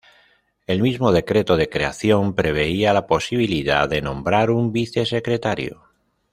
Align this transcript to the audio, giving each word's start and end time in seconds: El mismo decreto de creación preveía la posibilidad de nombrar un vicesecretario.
El 0.65 0.81
mismo 0.81 1.11
decreto 1.11 1.57
de 1.57 1.69
creación 1.69 2.33
preveía 2.33 2.91
la 2.91 3.05
posibilidad 3.05 3.87
de 3.87 4.01
nombrar 4.01 4.49
un 4.49 4.71
vicesecretario. 4.73 5.83